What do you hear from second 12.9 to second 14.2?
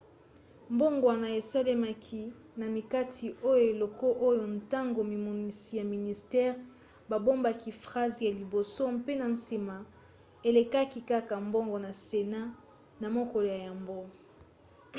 na mokolo ya yambo